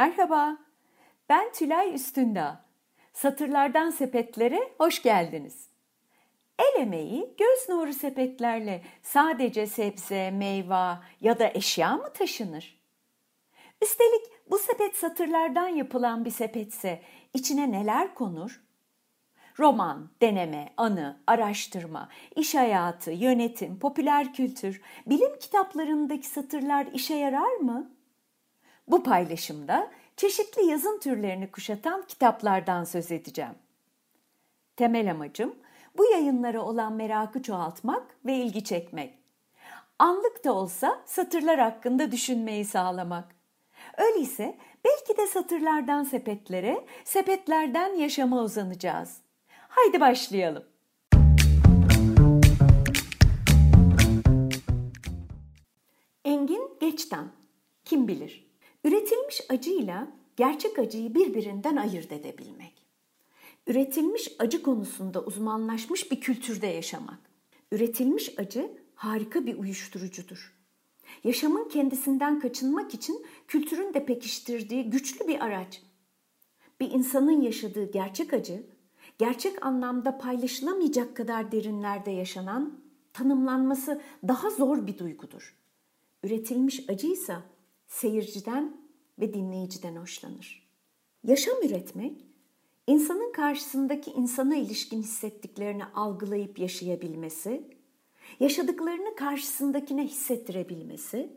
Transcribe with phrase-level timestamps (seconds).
[0.00, 0.56] Merhaba,
[1.28, 2.64] ben Tülay Üstündağ.
[3.12, 5.68] Satırlardan sepetlere hoş geldiniz.
[6.58, 12.80] El emeği göz nuru sepetlerle sadece sebze, meyve ya da eşya mı taşınır?
[13.82, 17.02] Üstelik bu sepet satırlardan yapılan bir sepetse
[17.34, 18.60] içine neler konur?
[19.58, 27.99] Roman, deneme, anı, araştırma, iş hayatı, yönetim, popüler kültür, bilim kitaplarındaki satırlar işe yarar mı?
[28.90, 33.54] Bu paylaşımda çeşitli yazın türlerini kuşatan kitaplardan söz edeceğim.
[34.76, 35.54] Temel amacım
[35.98, 39.14] bu yayınlara olan merakı çoğaltmak ve ilgi çekmek.
[39.98, 43.34] Anlık da olsa satırlar hakkında düşünmeyi sağlamak.
[43.98, 49.16] Öyleyse belki de satırlardan sepetlere, sepetlerden yaşama uzanacağız.
[49.68, 50.64] Haydi başlayalım.
[56.24, 57.32] Engin Geçtan
[57.84, 58.49] Kim bilir?
[58.84, 62.86] Üretilmiş acıyla gerçek acıyı birbirinden ayırt edebilmek.
[63.66, 67.18] Üretilmiş acı konusunda uzmanlaşmış bir kültürde yaşamak.
[67.72, 70.56] Üretilmiş acı harika bir uyuşturucudur.
[71.24, 75.82] Yaşamın kendisinden kaçınmak için kültürün de pekiştirdiği güçlü bir araç.
[76.80, 78.62] Bir insanın yaşadığı gerçek acı,
[79.18, 82.80] gerçek anlamda paylaşılamayacak kadar derinlerde yaşanan,
[83.12, 85.56] tanımlanması daha zor bir duygudur.
[86.22, 87.42] Üretilmiş acıysa
[87.90, 88.76] seyirciden
[89.18, 90.70] ve dinleyiciden hoşlanır.
[91.24, 92.26] Yaşam üretmek,
[92.86, 97.62] insanın karşısındaki insana ilişkin hissettiklerini algılayıp yaşayabilmesi,
[98.40, 101.32] yaşadıklarını karşısındakine hissettirebilmesi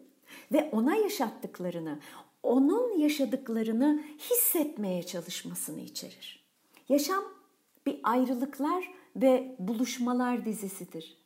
[0.51, 1.99] ve ona yaşattıklarını,
[2.43, 6.45] onun yaşadıklarını hissetmeye çalışmasını içerir.
[6.89, 7.23] Yaşam
[7.85, 11.17] bir ayrılıklar ve buluşmalar dizisidir.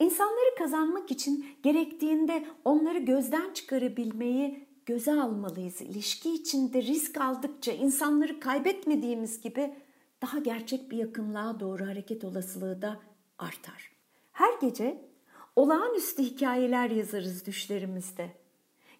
[0.00, 5.80] İnsanları kazanmak için gerektiğinde onları gözden çıkarabilmeyi göze almalıyız.
[5.80, 9.74] İlişki içinde risk aldıkça insanları kaybetmediğimiz gibi
[10.22, 13.00] daha gerçek bir yakınlığa doğru hareket olasılığı da
[13.38, 13.90] artar.
[14.32, 15.04] Her gece
[15.56, 18.30] olağanüstü hikayeler yazarız düşlerimizde.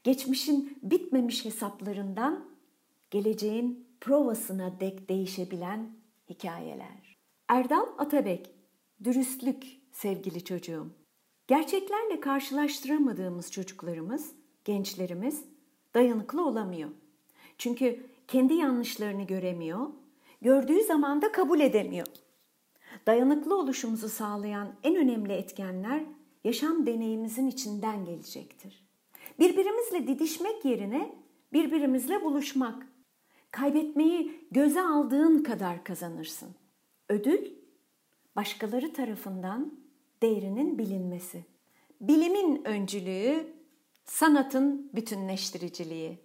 [0.04, 2.50] Geçmişin bitmemiş hesaplarından
[3.10, 5.96] geleceğin provasına dek değişebilen
[6.30, 7.18] hikayeler.
[7.48, 8.50] Erdal Atabek,
[9.04, 10.90] dürüstlük sevgili çocuğum.
[11.46, 14.32] Gerçeklerle karşılaştıramadığımız çocuklarımız,
[14.64, 15.44] gençlerimiz
[15.94, 16.90] dayanıklı olamıyor.
[17.58, 19.86] Çünkü kendi yanlışlarını göremiyor,
[20.42, 22.06] gördüğü zaman da kabul edemiyor.
[23.06, 26.02] Dayanıklı oluşumuzu sağlayan en önemli etkenler
[26.44, 28.84] yaşam deneyimimizin içinden gelecektir.
[29.38, 31.14] Birbirimizle didişmek yerine
[31.52, 32.86] birbirimizle buluşmak.
[33.50, 36.48] Kaybetmeyi göze aldığın kadar kazanırsın.
[37.08, 37.52] Ödül
[38.36, 39.72] başkaları tarafından
[40.22, 41.44] değerinin bilinmesi.
[42.00, 43.46] Bilimin öncülüğü,
[44.04, 46.18] sanatın bütünleştiriciliği.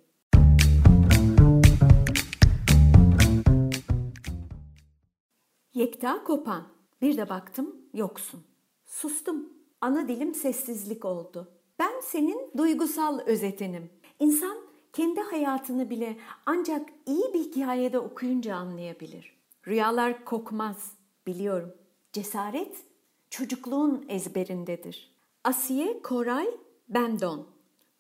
[5.73, 6.67] Yekta kopan.
[7.01, 8.44] Bir de baktım yoksun.
[8.85, 9.50] Sustum.
[9.81, 11.51] Ana dilim sessizlik oldu.
[11.79, 13.90] Ben senin duygusal özetinim.
[14.19, 14.57] İnsan
[14.94, 19.40] kendi hayatını bile ancak iyi bir hikayede okuyunca anlayabilir.
[19.67, 20.94] Rüyalar kokmaz,
[21.28, 21.73] biliyorum.
[22.13, 22.78] Cesaret
[23.29, 25.16] çocukluğun ezberindedir.
[25.44, 26.47] Asiye Koray
[26.90, 27.47] Bendon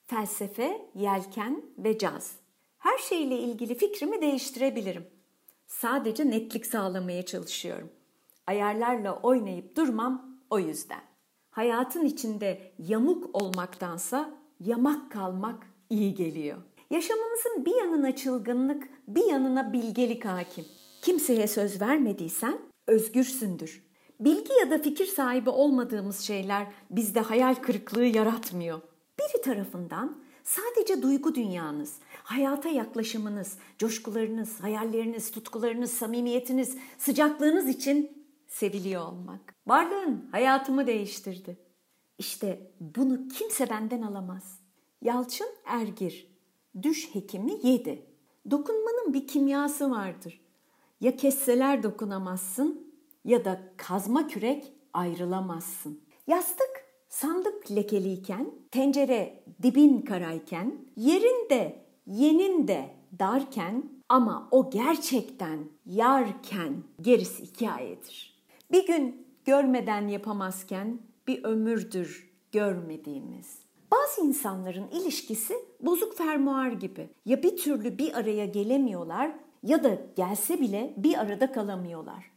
[0.09, 2.35] Felsefe, yelken ve caz.
[2.77, 5.07] Her şeyle ilgili fikrimi değiştirebilirim.
[5.67, 7.89] Sadece netlik sağlamaya çalışıyorum.
[8.47, 11.01] Ayarlarla oynayıp durmam o yüzden.
[11.51, 16.57] Hayatın içinde yamuk olmaktansa yamak kalmak iyi geliyor.
[16.89, 20.65] Yaşamımızın bir yanına çılgınlık, bir yanına bilgelik hakim.
[21.01, 23.83] Kimseye söz vermediysen özgürsündür.
[24.19, 28.81] Bilgi ya da fikir sahibi olmadığımız şeyler bizde hayal kırıklığı yaratmıyor.
[29.19, 39.55] Biri tarafından sadece duygu dünyanız, hayata yaklaşımınız, coşkularınız, hayalleriniz, tutkularınız, samimiyetiniz, sıcaklığınız için seviliyor olmak.
[39.67, 41.57] Varlığın hayatımı değiştirdi.
[42.17, 44.59] İşte bunu kimse benden alamaz.
[45.01, 46.27] Yalçın Ergir,
[46.81, 48.05] düş hekimi 7.
[48.51, 50.41] Dokunmanın bir kimyası vardır.
[51.01, 52.93] Ya kesseler dokunamazsın
[53.25, 56.01] ya da kazma kürek ayrılamazsın.
[56.27, 62.89] Yastık sandık lekeliyken, tencere dibin karayken, yerin de yenin de
[63.19, 68.43] darken ama o gerçekten yarken gerisi hikayedir.
[68.71, 73.59] Bir gün görmeden yapamazken bir ömürdür görmediğimiz.
[73.91, 77.09] Bazı insanların ilişkisi bozuk fermuar gibi.
[77.25, 79.31] Ya bir türlü bir araya gelemiyorlar
[79.63, 82.31] ya da gelse bile bir arada kalamıyorlar.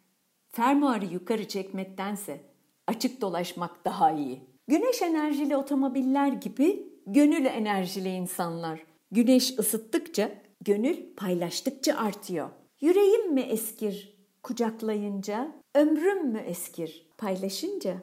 [0.48, 2.40] Fermuarı yukarı çekmektense
[2.86, 4.51] açık dolaşmak daha iyi.
[4.68, 8.84] Güneş enerjili otomobiller gibi gönül enerjili insanlar.
[9.10, 10.30] Güneş ısıttıkça
[10.60, 12.50] Gönül paylaştıkça artıyor.
[12.80, 17.96] Yüreğim mi eskir kucaklayınca, ömrüm mü eskir paylaşınca?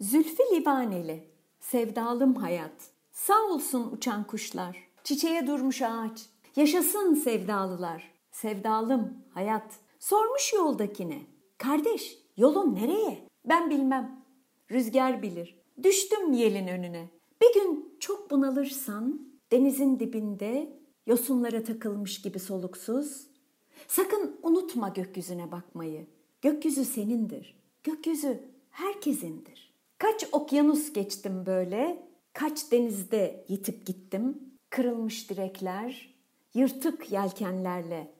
[0.00, 1.30] Zülfü Livaneli,
[1.60, 2.90] sevdalım hayat.
[3.12, 6.26] Sağ olsun uçan kuşlar, çiçeğe durmuş ağaç.
[6.56, 9.80] Yaşasın sevdalılar, sevdalım hayat.
[10.00, 11.18] Sormuş yoldakine,
[11.58, 13.18] kardeş yolun nereye?
[13.44, 14.24] Ben bilmem,
[14.70, 15.60] rüzgar bilir.
[15.82, 17.08] Düştüm yelin önüne.
[17.42, 20.72] Bir gün çok bunalırsan denizin dibinde
[21.06, 23.26] yosunlara takılmış gibi soluksuz.
[23.88, 26.06] Sakın unutma gökyüzüne bakmayı.
[26.42, 27.56] Gökyüzü senindir.
[27.84, 29.74] Gökyüzü herkesindir.
[29.98, 34.54] Kaç okyanus geçtim böyle, kaç denizde yitip gittim.
[34.70, 36.14] Kırılmış direkler,
[36.54, 38.14] yırtık yelkenlerle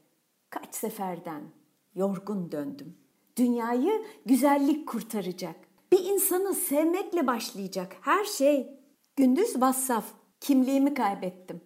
[0.50, 1.59] kaç seferden
[1.94, 2.96] yorgun döndüm.
[3.37, 5.56] Dünyayı güzellik kurtaracak.
[5.92, 8.81] Bir insanı sevmekle başlayacak her şey.
[9.16, 10.04] Gündüz vassaf,
[10.40, 11.60] kimliğimi kaybettim.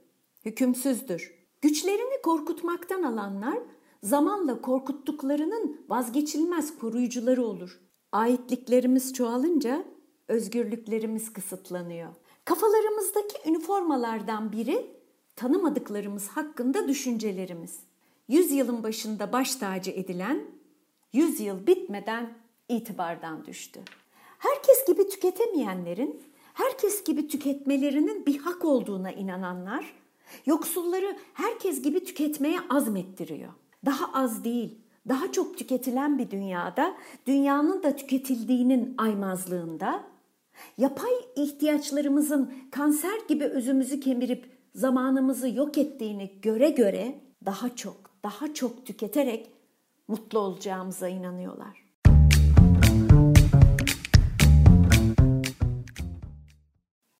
[0.44, 1.34] Hükümsüzdür.
[1.62, 3.58] Güçlerini korkutmaktan alanlar
[4.02, 7.80] zamanla korkuttuklarının vazgeçilmez koruyucuları olur.
[8.12, 9.84] Aitliklerimiz çoğalınca
[10.28, 12.14] özgürlüklerimiz kısıtlanıyor.
[12.44, 14.90] Kafalarımızdaki üniformalardan biri
[15.36, 17.80] tanımadıklarımız hakkında düşüncelerimiz.
[18.28, 20.44] Yüzyılın başında baş tacı edilen,
[21.12, 22.34] yüzyıl bitmeden
[22.68, 23.80] itibardan düştü.
[24.38, 26.22] Herkes gibi tüketemeyenlerin,
[26.54, 29.94] herkes gibi tüketmelerinin bir hak olduğuna inananlar,
[30.46, 33.52] yoksulları herkes gibi tüketmeye azmettiriyor.
[33.84, 34.78] Daha az değil,
[35.08, 40.04] daha çok tüketilen bir dünyada, dünyanın da tüketildiğinin aymazlığında,
[40.78, 48.86] yapay ihtiyaçlarımızın kanser gibi özümüzü kemirip zamanımızı yok ettiğini göre göre daha çok, daha çok
[48.86, 49.50] tüketerek
[50.08, 51.83] mutlu olacağımıza inanıyorlar.